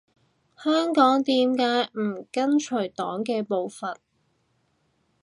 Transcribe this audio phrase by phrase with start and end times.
[0.57, 1.63] 香港點解
[1.93, 3.97] 唔緊隨黨嘅步伐？